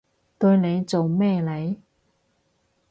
[0.39, 1.75] 對你做咩嚟？